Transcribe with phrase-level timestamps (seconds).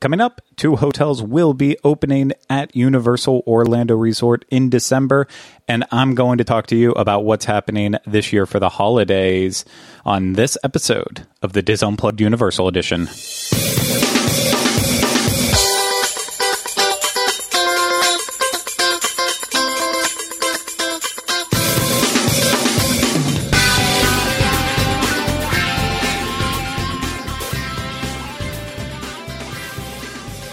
[0.00, 5.26] Coming up, two hotels will be opening at Universal Orlando Resort in December,
[5.68, 9.66] and I'm going to talk to you about what's happening this year for the holidays
[10.06, 13.08] on this episode of the Dis Unplugged Universal Edition.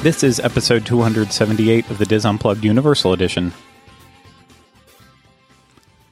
[0.07, 3.51] This is episode 278 of the Dis Unplugged Universal Edition.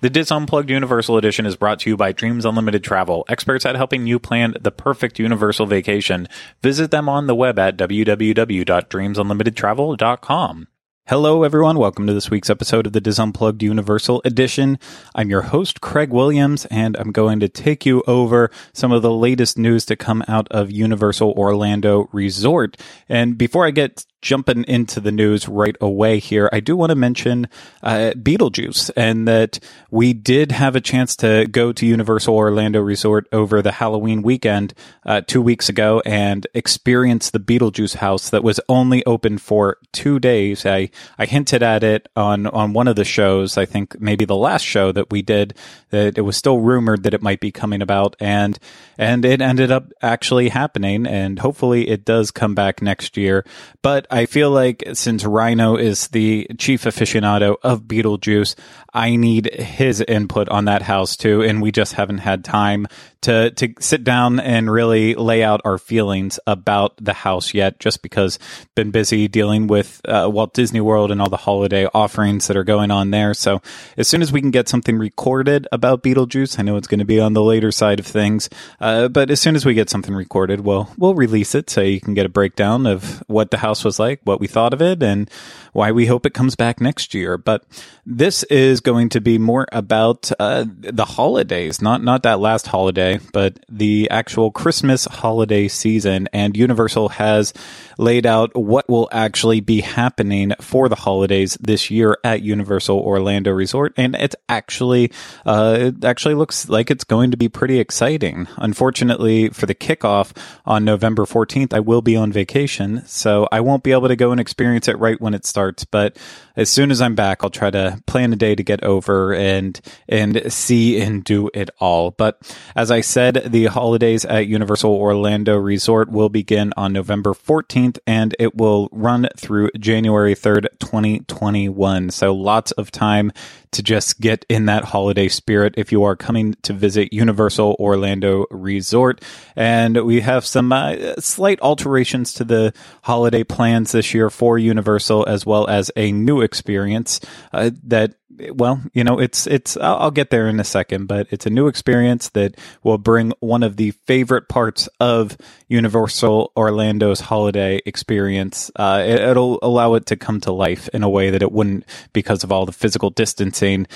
[0.01, 3.77] The Dis Unplugged Universal Edition is brought to you by Dreams Unlimited Travel, experts at
[3.77, 6.27] helping you plan the perfect universal vacation.
[6.61, 10.67] Visit them on the web at www.dreamsunlimitedtravel.com.
[11.07, 11.77] Hello, everyone.
[11.77, 14.79] Welcome to this week's episode of the Dis Unplugged Universal Edition.
[15.13, 19.11] I'm your host, Craig Williams, and I'm going to take you over some of the
[19.11, 22.75] latest news to come out of Universal Orlando Resort.
[23.07, 26.95] And before I get jumping into the news right away here, I do want to
[26.95, 27.47] mention
[27.83, 29.59] uh, Beetlejuice and that
[29.91, 34.73] we did have a chance to go to Universal Orlando Resort over the Halloween weekend
[35.05, 40.19] uh, two weeks ago and experience the Beetlejuice house that was only open for two
[40.19, 40.65] days.
[40.65, 44.35] I, I hinted at it on, on one of the shows, I think maybe the
[44.35, 45.53] last show that we did,
[45.91, 48.57] that it was still rumored that it might be coming about and,
[48.97, 53.45] and it ended up actually happening and hopefully it does come back next year.
[53.81, 58.55] But I feel like since Rhino is the chief aficionado of Beetlejuice,
[58.93, 61.41] I need his input on that house too.
[61.41, 62.87] And we just haven't had time
[63.21, 68.01] to, to sit down and really lay out our feelings about the house yet, just
[68.01, 68.37] because
[68.75, 72.63] been busy dealing with uh, Walt Disney World and all the holiday offerings that are
[72.63, 73.33] going on there.
[73.33, 73.61] So
[73.97, 77.05] as soon as we can get something recorded about Beetlejuice, I know it's going to
[77.05, 78.47] be on the later side of things,
[78.79, 81.99] uh, but as soon as we get something recorded, we'll we'll release it so you
[81.99, 85.01] can get a breakdown of what the house was like, what we thought of it,
[85.01, 85.29] and
[85.75, 87.37] why we hope it comes back next year.
[87.37, 87.65] But
[88.05, 93.19] this is going to be more about uh, the holidays, not not that last holiday,
[93.33, 96.29] but the actual Christmas holiday season.
[96.31, 97.53] And Universal has
[97.97, 103.51] laid out what will actually be happening for the holidays this year at Universal Orlando
[103.51, 105.11] Resort, and it's actually
[105.45, 108.47] uh, it actually looks like it's going to be pretty exciting.
[108.57, 110.31] Unfortunately, for the kickoff
[110.65, 114.31] on November 14th, I will be on vacation, so I won't be able to go
[114.31, 115.85] and experience it right when it starts.
[115.85, 116.17] But
[116.57, 119.79] as soon as I'm back, I'll try to plan a day to get over and
[120.09, 122.11] and see and do it all.
[122.11, 122.41] But
[122.75, 128.35] as I said, the holidays at Universal Orlando Resort will begin on November 14th and
[128.39, 132.09] it will run through January 3rd, 2021.
[132.09, 133.31] So lots of time
[133.75, 138.45] to just get in that holiday spirit if you are coming to visit Universal Orlando
[138.49, 139.21] Resort.
[139.55, 143.43] And we have some uh, slight alterations to the holiday
[143.75, 147.19] plans this year for Universal as well as a new experience
[147.51, 148.15] uh, that
[148.51, 151.67] well, you know, it's it's I'll, get there in a second, but it's a new
[151.67, 155.37] experience that will bring one of the favorite parts of
[155.69, 158.71] Universal Orlando's holiday experience.
[158.75, 161.85] Uh, it, will allow it to come to life in a way that it wouldn't
[162.11, 163.87] because of all the physical distancing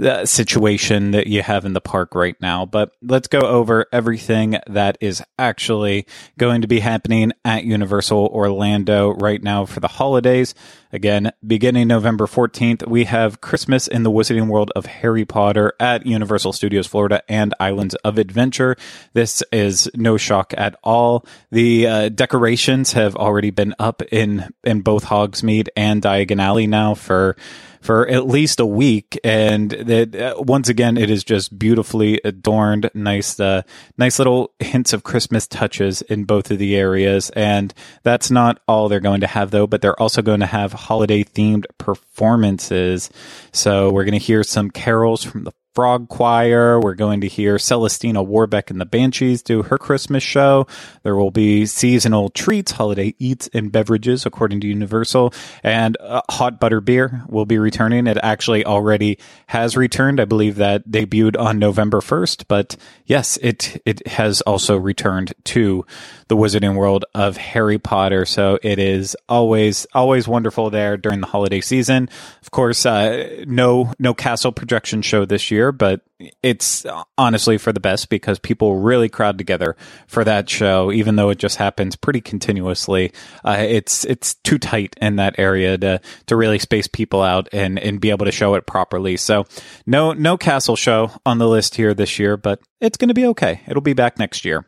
[0.00, 2.66] uh, situation that you have in the park right now.
[2.66, 6.06] But let's go over everything that is actually
[6.38, 10.54] going to be happening at Universal Orlando right now for the holidays.
[10.90, 16.06] Again, beginning November 14th, we have Christmas in the Wizarding World of Harry Potter at
[16.06, 18.74] Universal Studios Florida and Islands of Adventure.
[19.12, 21.26] This is no shock at all.
[21.50, 26.94] The uh, decorations have already been up in in both Hogsmeade and Diagon Alley now
[26.94, 27.36] for
[27.80, 32.90] for at least a week, and that uh, once again it is just beautifully adorned.
[32.94, 33.62] Nice, uh,
[33.96, 37.72] nice little hints of Christmas touches in both of the areas, and
[38.02, 39.66] that's not all they're going to have though.
[39.66, 43.10] But they're also going to have holiday themed performances.
[43.52, 46.80] So we're going to hear some carols from the Frog Choir.
[46.80, 50.66] We're going to hear Celestina Warbeck and the Banshees do her Christmas show.
[51.04, 55.32] There will be seasonal treats, holiday eats and beverages, according to Universal.
[55.62, 58.08] And uh, hot butter beer will be returning.
[58.08, 60.18] It actually already has returned.
[60.18, 62.46] I believe that debuted on November 1st.
[62.48, 62.74] But
[63.06, 65.86] yes, it, it has also returned to
[66.28, 68.24] the Wizarding World of Harry Potter.
[68.24, 72.08] So it is always, always wonderful there during the holiday season.
[72.42, 76.02] Of course, uh, no, no castle projection show this year but
[76.42, 76.84] it's
[77.16, 79.76] honestly for the best because people really crowd together
[80.08, 83.12] for that show, even though it just happens pretty continuously.
[83.44, 87.78] Uh, it's it's too tight in that area to to really space people out and
[87.78, 89.16] and be able to show it properly.
[89.16, 89.46] So
[89.86, 93.26] no no castle show on the list here this year, but it's going to be
[93.26, 93.60] okay.
[93.68, 94.66] It'll be back next year.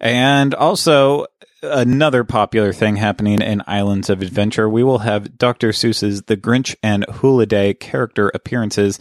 [0.00, 1.26] And also,
[1.62, 5.70] another popular thing happening in Islands of Adventure, we will have Dr.
[5.70, 8.98] Seuss's The Grinch and Holiday character appearances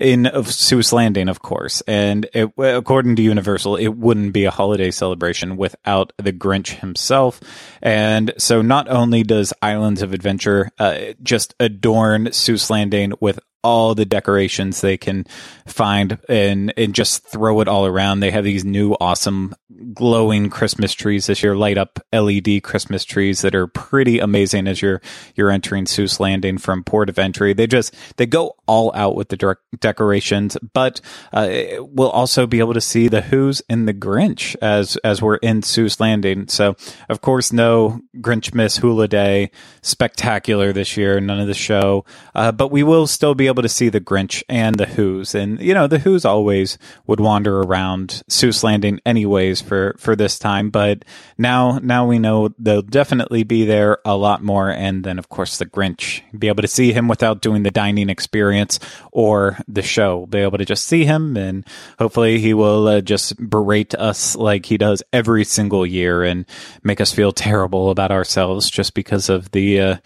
[0.00, 1.80] in of Seuss Landing, of course.
[1.82, 7.40] And it, according to Universal, it wouldn't be a holiday celebration without the Grinch himself.
[7.80, 13.94] And so not only does Islands of Adventure uh, just adorn Seuss Landing with all
[13.94, 15.24] the decorations they can
[15.66, 18.20] find and and just throw it all around.
[18.20, 19.54] They have these new awesome
[19.94, 24.82] glowing Christmas trees this year, light up LED Christmas trees that are pretty amazing as
[24.82, 25.00] you're
[25.34, 27.52] you're entering Seuss Landing from port of entry.
[27.52, 31.00] They just they go all out with the decorations, but
[31.32, 31.48] uh,
[31.80, 35.62] we'll also be able to see the Who's and the Grinch as as we're in
[35.62, 36.48] Seuss Landing.
[36.48, 36.76] So
[37.08, 39.50] of course, no Grinchmas Who-liday
[39.82, 42.04] spectacular this year, none of the show,
[42.34, 45.34] uh, but we will still be able to see the Grinch and the Who's.
[45.34, 50.38] And, you know, the Who's always would wander around Seuss Landing anyways for, for this
[50.38, 50.70] time.
[50.70, 51.04] But
[51.36, 54.70] now, now we know they'll definitely be there a lot more.
[54.70, 58.08] And then, of course, the Grinch, be able to see him without doing the dining
[58.08, 58.80] experience
[59.12, 60.26] or the show.
[60.26, 61.64] Be able to just see him and
[61.98, 66.46] hopefully he will uh, just berate us like he does every single year and
[66.82, 69.96] make us feel terrible about ourselves just because of the, uh,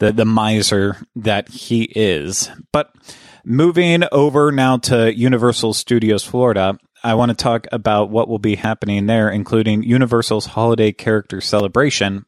[0.00, 2.50] the the miser that he is.
[2.72, 2.92] But
[3.44, 8.56] moving over now to Universal Studios Florida, I want to talk about what will be
[8.56, 12.26] happening there, including Universal's holiday character celebration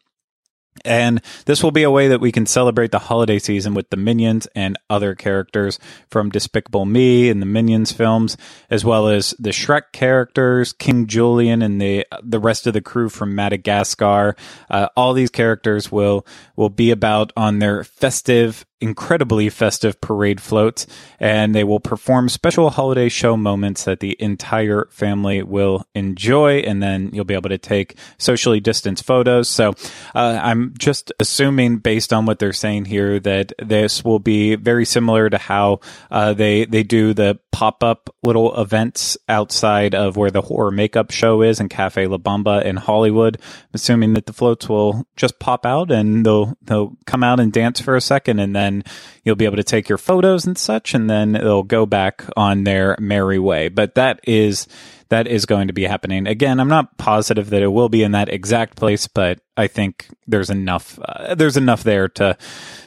[0.85, 3.97] and this will be a way that we can celebrate the holiday season with the
[3.97, 5.79] Minions and other characters
[6.09, 8.37] from Despicable Me and the Minions films,
[8.71, 13.09] as well as the Shrek characters, King Julien, and the the rest of the crew
[13.09, 14.35] from Madagascar.
[14.71, 16.27] Uh, all these characters will
[16.57, 20.87] will be about on their festive incredibly festive parade floats,
[21.21, 26.83] and they will perform special holiday show moments that the entire family will enjoy, and
[26.83, 29.49] then you'll be able to take socially distanced photos.
[29.49, 29.75] So
[30.15, 34.85] uh, I'm just assuming, based on what they're saying here, that this will be very
[34.85, 35.81] similar to how
[36.11, 41.11] uh, they they do the pop up little events outside of where the horror makeup
[41.11, 43.37] show is in Cafe La Bamba in Hollywood.
[43.41, 47.53] I'm assuming that the floats will just pop out and they'll they'll come out and
[47.53, 48.93] dance for a second, and then then
[49.25, 52.65] you'll be able to take your photos and such, and then it'll go back on
[52.65, 53.69] their merry way.
[53.69, 54.67] But that is
[55.09, 56.27] that is going to be happening.
[56.27, 60.09] Again, I'm not positive that it will be in that exact place, but I think
[60.27, 62.37] there's enough uh, there's enough there to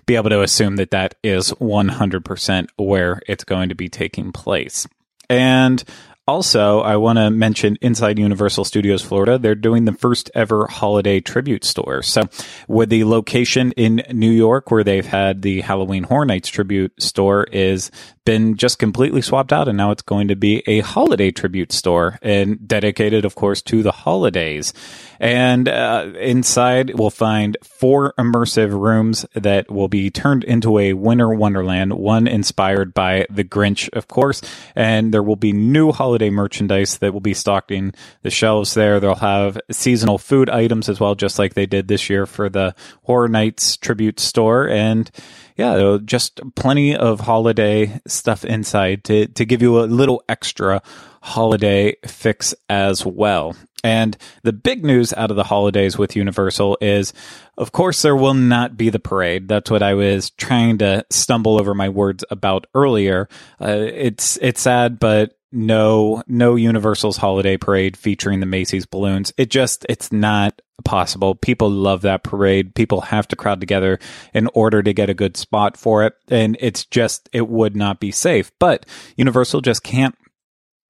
[0.06, 4.88] be able to assume that that is 100% where it's going to be taking place.
[5.30, 5.84] And
[6.28, 11.20] also, I want to mention inside Universal Studios Florida, they're doing the first ever holiday
[11.20, 12.02] tribute store.
[12.02, 12.24] So,
[12.68, 17.44] with the location in New York where they've had the Halloween Horror Nights tribute store
[17.46, 17.92] is
[18.26, 22.18] been just completely swapped out and now it's going to be a holiday tribute store
[22.24, 24.74] and dedicated of course to the holidays
[25.20, 31.30] and uh, inside we'll find four immersive rooms that will be turned into a winter
[31.30, 34.42] wonderland one inspired by the grinch of course
[34.76, 39.16] and there will be new holiday merchandise that will be stocking the shelves there they'll
[39.16, 42.74] have seasonal food items as well just like they did this year for the
[43.04, 45.12] horror nights tribute store and
[45.58, 50.82] yeah, just plenty of holiday stuff inside to, to give you a little extra
[51.22, 53.56] holiday fix as well.
[53.84, 57.14] And the big news out of the holidays with Universal is,
[57.58, 59.48] of course, there will not be the parade.
[59.48, 63.30] That's what I was trying to stumble over my words about earlier.
[63.62, 69.34] Uh, it's it's sad, but no no Universal's holiday parade featuring the Macy's balloons.
[69.38, 71.36] It just it's not possible.
[71.36, 72.76] People love that parade.
[72.76, 74.00] People have to crowd together
[74.34, 76.14] in order to get a good spot for it.
[76.28, 78.52] And it's just, it would not be safe.
[78.60, 78.86] But
[79.16, 80.16] Universal just can't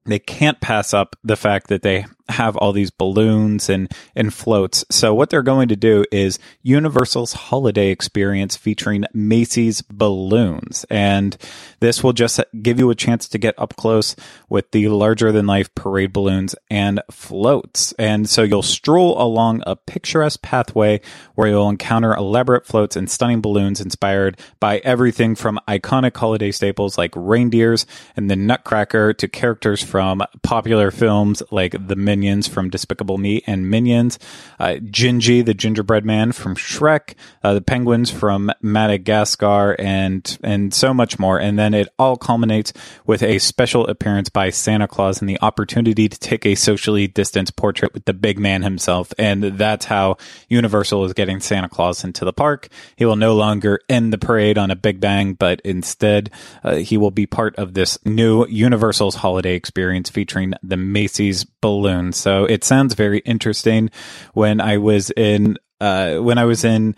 [0.07, 4.83] they can't pass up the fact that they have all these balloons and, and floats.
[4.89, 10.85] So what they're going to do is Universal's holiday experience featuring Macy's balloons.
[10.89, 11.37] And
[11.79, 14.15] this will just give you a chance to get up close
[14.49, 17.93] with the larger than life parade balloons and floats.
[17.93, 21.01] And so you'll stroll along a picturesque pathway
[21.35, 26.97] where you'll encounter elaborate floats and stunning balloons inspired by everything from iconic holiday staples
[26.97, 33.17] like reindeers and the Nutcracker to characters from popular films like The Minions from Despicable
[33.17, 34.17] Me and Minions,
[34.57, 40.93] uh, Gingy, the gingerbread man from Shrek, uh, the penguins from Madagascar, and and so
[40.93, 41.37] much more.
[41.37, 42.71] And then it all culminates
[43.05, 47.57] with a special appearance by Santa Claus and the opportunity to take a socially distanced
[47.57, 49.13] portrait with the big man himself.
[49.17, 50.15] And that's how
[50.47, 52.69] Universal is getting Santa Claus into the park.
[52.95, 56.31] He will no longer end the parade on a big bang, but instead
[56.63, 62.04] uh, he will be part of this new Universal's holiday experience featuring the Macy's balloon
[62.11, 63.89] So it sounds very interesting.
[64.33, 66.95] When I was in uh, when I was in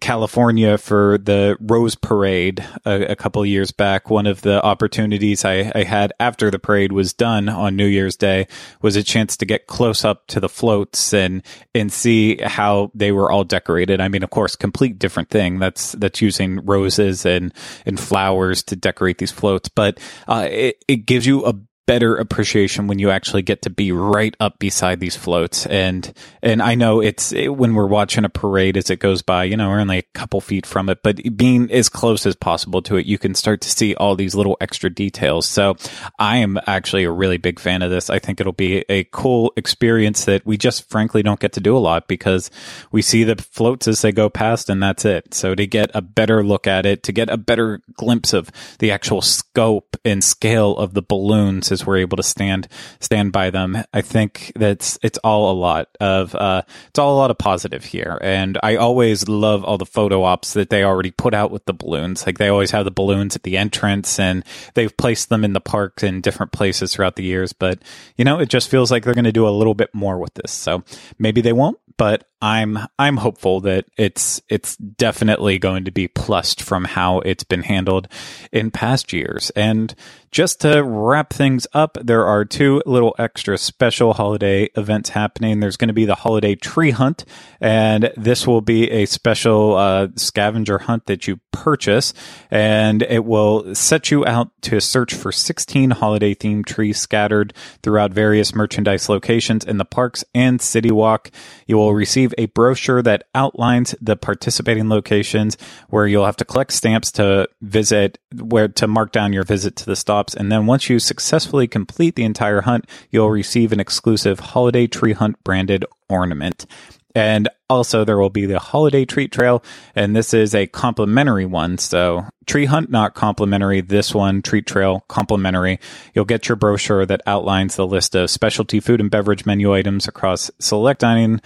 [0.00, 5.72] California for the Rose Parade a, a couple years back, one of the opportunities I,
[5.74, 8.46] I, had after the parade was done on New Year's Day
[8.80, 11.42] was a chance to get close up to the floats and
[11.74, 14.00] and see how they were all decorated.
[14.00, 15.58] I mean, of course, complete different thing.
[15.58, 17.52] That's that's using roses and
[17.84, 21.54] and flowers to decorate these floats, but uh, it it gives you a
[21.86, 25.66] better appreciation when you actually get to be right up beside these floats.
[25.66, 26.12] And
[26.42, 29.56] and I know it's it, when we're watching a parade as it goes by you
[29.56, 32.96] know we're only a couple feet from it but being as close as possible to
[32.96, 35.46] it you can start to see all these little extra details.
[35.46, 35.76] So
[36.18, 38.10] I am actually a really big fan of this.
[38.10, 41.76] I think it'll be a cool experience that we just frankly don't get to do
[41.76, 42.50] a lot because
[42.92, 45.34] we see the floats as they go past and that's it.
[45.34, 48.92] So to get a better look at it to get a better glimpse of the
[48.92, 52.68] actual scope and scale of the balloons we're able to stand
[53.00, 53.82] stand by them.
[53.92, 57.84] I think that's it's all a lot of uh, it's all a lot of positive
[57.84, 61.64] here, and I always love all the photo ops that they already put out with
[61.64, 62.26] the balloons.
[62.26, 65.60] Like they always have the balloons at the entrance, and they've placed them in the
[65.60, 67.52] park in different places throughout the years.
[67.52, 67.82] But
[68.16, 70.34] you know, it just feels like they're going to do a little bit more with
[70.34, 70.52] this.
[70.52, 70.84] So
[71.18, 76.60] maybe they won't, but I'm I'm hopeful that it's it's definitely going to be plussed
[76.60, 78.08] from how it's been handled
[78.50, 79.50] in past years.
[79.50, 79.94] And
[80.32, 85.60] just to wrap things up, there are two little extra special holiday events happening.
[85.60, 87.26] There's going to be the holiday tree hunt,
[87.60, 92.14] and this will be a special uh, scavenger hunt that you purchase,
[92.50, 98.12] and it will set you out to search for 16 holiday themed trees scattered throughout
[98.12, 101.30] various merchandise locations in the parks and City Walk.
[101.66, 105.58] You will receive a brochure that outlines the participating locations
[105.90, 109.84] where you'll have to collect stamps to visit, where to mark down your visit to
[109.84, 109.96] the
[110.30, 115.12] And then once you successfully complete the entire hunt, you'll receive an exclusive holiday tree
[115.12, 116.66] hunt branded ornament.
[117.14, 119.64] And also, there will be the holiday treat trail,
[119.94, 121.78] and this is a complimentary one.
[121.78, 123.80] So, tree hunt not complimentary.
[123.80, 125.80] This one, treat trail, complimentary.
[126.12, 130.06] You'll get your brochure that outlines the list of specialty food and beverage menu items
[130.06, 131.40] across select dining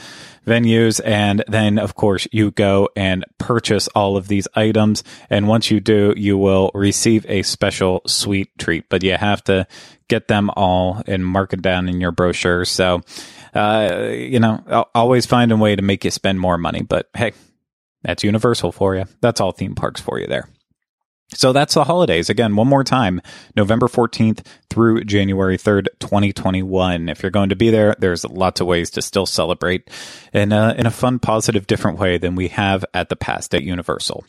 [0.46, 1.00] venues.
[1.04, 5.04] And then, of course, you go and purchase all of these items.
[5.30, 9.66] And once you do, you will receive a special sweet treat, but you have to
[10.08, 12.64] get them all and mark it down in your brochure.
[12.64, 13.02] So,
[13.56, 16.82] uh, you know, always find a way to make you spend more money.
[16.82, 17.32] But hey,
[18.02, 19.04] that's Universal for you.
[19.20, 20.48] That's all theme parks for you there.
[21.34, 22.30] So that's the holidays.
[22.30, 23.20] Again, one more time,
[23.56, 27.08] November 14th through January 3rd, 2021.
[27.08, 29.90] If you're going to be there, there's lots of ways to still celebrate
[30.32, 33.64] in a, in a fun, positive, different way than we have at the past at
[33.64, 34.24] Universal.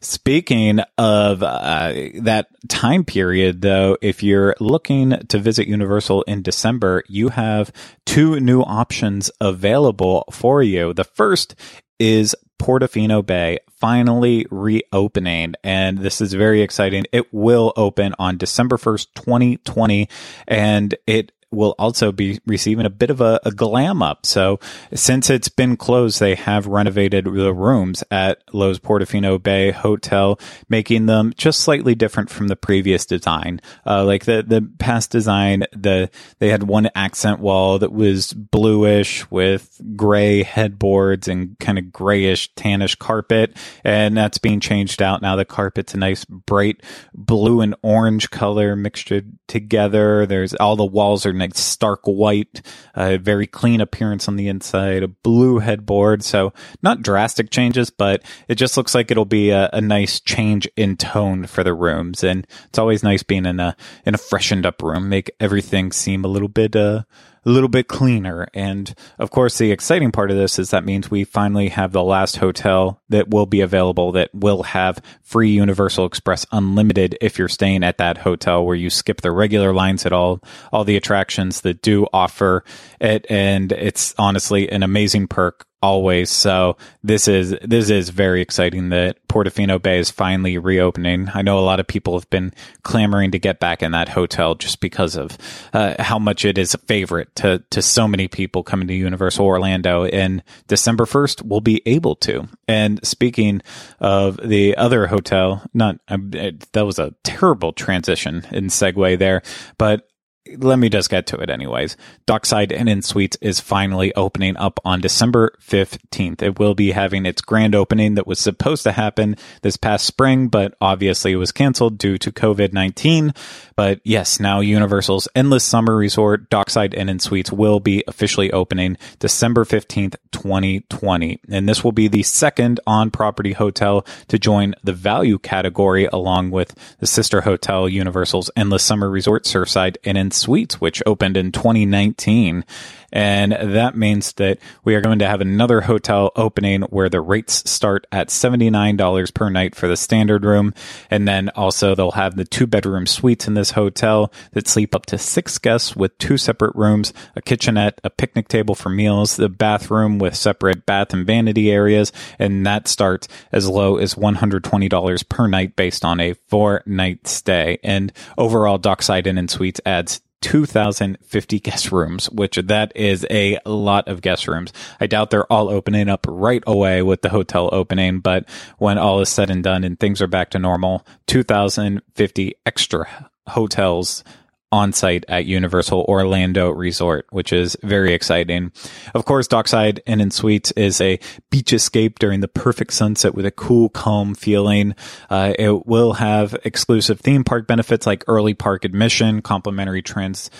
[0.00, 7.04] Speaking of uh, that time period, though, if you're looking to visit Universal in December,
[7.08, 7.70] you have
[8.06, 10.94] two new options available for you.
[10.94, 11.54] The first
[11.98, 17.04] is Portofino Bay finally reopening and this is very exciting.
[17.12, 20.08] It will open on December 1st, 2020
[20.46, 24.26] and it will also be receiving a bit of a, a, glam up.
[24.26, 24.60] So
[24.92, 30.38] since it's been closed, they have renovated the rooms at Loews Portofino Bay Hotel,
[30.68, 33.60] making them just slightly different from the previous design.
[33.86, 39.28] Uh, like the, the past design, the, they had one accent wall that was bluish
[39.30, 43.56] with gray headboards and kind of grayish tannish carpet.
[43.84, 45.34] And that's being changed out now.
[45.34, 46.82] The carpet's a nice bright
[47.14, 50.26] blue and orange color mixture together.
[50.26, 52.62] There's all the walls are nice stark white,
[52.94, 56.22] a uh, very clean appearance on the inside, a blue headboard.
[56.22, 56.52] So
[56.82, 60.96] not drastic changes, but it just looks like it'll be a, a nice change in
[60.96, 62.22] tone for the rooms.
[62.22, 66.24] And it's always nice being in a, in a freshened up room, make everything seem
[66.24, 67.02] a little bit, uh,
[67.44, 68.48] a little bit cleaner.
[68.54, 72.02] And of course, the exciting part of this is that means we finally have the
[72.02, 77.48] last hotel that will be available that will have free Universal Express Unlimited if you're
[77.48, 80.40] staying at that hotel where you skip the regular lines at all,
[80.72, 82.64] all the attractions that do offer
[83.00, 83.26] it.
[83.30, 86.30] And it's honestly an amazing perk always.
[86.30, 91.30] So this is this is very exciting that Portofino Bay is finally reopening.
[91.34, 94.54] I know a lot of people have been clamoring to get back in that hotel
[94.54, 95.38] just because of
[95.72, 99.46] uh, how much it is a favorite to to so many people coming to Universal
[99.46, 100.04] Orlando.
[100.04, 102.48] And December first, we'll be able to.
[102.66, 103.62] And speaking
[104.00, 109.42] of the other hotel, not um, that was a terrible transition in segue there,
[109.78, 110.08] but
[110.56, 111.96] let me just get to it anyways.
[112.26, 116.42] Dockside Inn and Suites is finally opening up on December 15th.
[116.42, 120.48] It will be having its grand opening that was supposed to happen this past spring,
[120.48, 123.36] but obviously was canceled due to COVID-19.
[123.76, 128.96] But yes, now Universal's Endless Summer Resort, Dockside Inn and Suites will be officially opening
[129.18, 131.40] December 15th, 2020.
[131.50, 136.74] And this will be the second on-property hotel to join the value category along with
[136.98, 142.64] the sister hotel Universal's Endless Summer Resort Surfside Inn and Suites, which opened in 2019.
[143.10, 147.68] And that means that we are going to have another hotel opening where the rates
[147.70, 150.74] start at $79 per night for the standard room.
[151.10, 155.06] And then also they'll have the two bedroom suites in this hotel that sleep up
[155.06, 159.48] to six guests with two separate rooms, a kitchenette, a picnic table for meals, the
[159.48, 162.12] bathroom with separate bath and vanity areas.
[162.38, 167.78] And that starts as low as $120 per night based on a four night stay.
[167.82, 174.08] And overall, Dockside Inn and Suites adds 2,050 guest rooms, which that is a lot
[174.08, 174.72] of guest rooms.
[175.00, 179.20] I doubt they're all opening up right away with the hotel opening, but when all
[179.20, 184.22] is said and done and things are back to normal, 2,050 extra hotels
[184.70, 188.70] on site at Universal Orlando Resort, which is very exciting.
[189.14, 191.18] Of course, Dockside Inn and Suites is a
[191.50, 194.94] beach escape during the perfect sunset with a cool, calm feeling.
[195.30, 200.50] Uh, it will have exclusive theme park benefits like early park admission, complimentary trans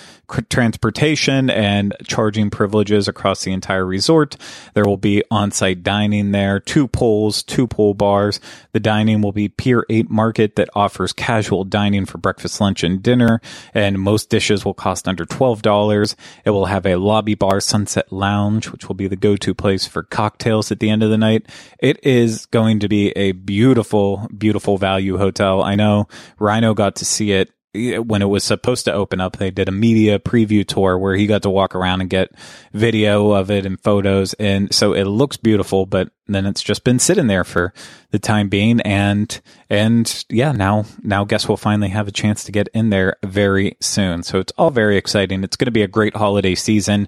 [0.49, 4.37] transportation, and charging privileges across the entire resort.
[4.73, 8.39] There will be on-site dining there, two pools, two pool bars.
[8.71, 13.01] The dining will be Pier 8 Market that offers casual dining for breakfast, lunch, and
[13.01, 13.41] dinner,
[13.73, 16.15] and most dishes will cost under $12.
[16.45, 20.03] It will have a lobby bar sunset lounge, which will be the go-to place for
[20.03, 21.45] cocktails at the end of the night.
[21.79, 25.61] It is going to be a beautiful, beautiful value hotel.
[25.63, 29.51] I know Rhino got to see it when it was supposed to open up, they
[29.51, 32.31] did a media preview tour where he got to walk around and get
[32.73, 34.33] video of it and photos.
[34.33, 37.71] And so it looks beautiful, but then it's just been sitting there for
[38.09, 38.81] the time being.
[38.81, 43.17] And, and yeah, now, now guess we'll finally have a chance to get in there
[43.23, 44.23] very soon.
[44.23, 45.43] So it's all very exciting.
[45.43, 47.07] It's going to be a great holiday season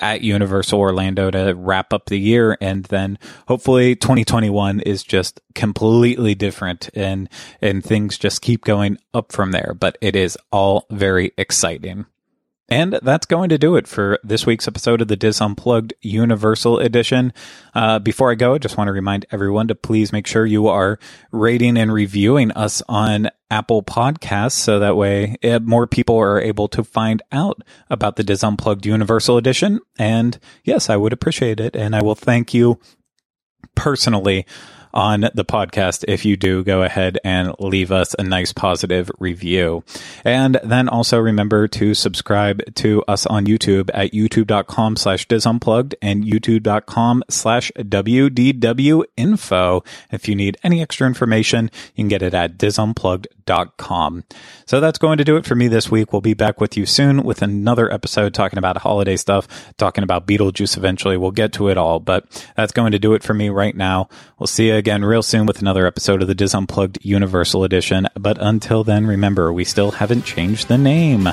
[0.00, 2.56] at Universal Orlando to wrap up the year.
[2.60, 7.28] And then hopefully 2021 is just completely different and,
[7.60, 9.74] and things just keep going up from there.
[9.78, 12.06] But it is all very exciting.
[12.68, 16.80] And that's going to do it for this week's episode of the Dis Unplugged Universal
[16.80, 17.32] Edition.
[17.74, 20.66] Uh, before I go, I just want to remind everyone to please make sure you
[20.66, 20.98] are
[21.30, 26.66] rating and reviewing us on Apple Podcasts so that way it, more people are able
[26.68, 29.78] to find out about the Dis Unplugged Universal Edition.
[29.96, 31.76] And yes, I would appreciate it.
[31.76, 32.80] And I will thank you
[33.76, 34.44] personally
[34.96, 39.84] on the podcast if you do go ahead and leave us a nice positive review.
[40.24, 46.24] And then also remember to subscribe to us on YouTube at youtube.com slash disunplugged and
[46.24, 49.84] youtube.com slash WDW info.
[50.10, 54.24] If you need any extra information, you can get it at disunplugged.com.
[54.64, 56.12] So that's going to do it for me this week.
[56.12, 60.26] We'll be back with you soon with another episode talking about holiday stuff, talking about
[60.26, 61.18] Beetlejuice eventually.
[61.18, 62.24] We'll get to it all, but
[62.56, 64.08] that's going to do it for me right now.
[64.38, 68.06] We'll see you again real soon with another episode of the Dis Unplugged Universal Edition.
[68.14, 71.28] But until then, remember, we still haven't changed the name.